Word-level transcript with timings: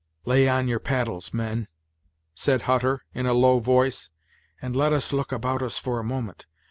"Lay 0.25 0.49
on 0.49 0.67
your 0.67 0.79
paddles, 0.79 1.31
men," 1.31 1.67
said 2.33 2.63
Hutter, 2.63 3.05
in 3.13 3.27
a 3.27 3.35
low 3.35 3.59
voice, 3.59 4.09
"and 4.59 4.75
let 4.75 4.93
us 4.93 5.13
look 5.13 5.31
about 5.31 5.61
us 5.61 5.77
for 5.77 5.99
a 5.99 6.03
moment. 6.03 6.47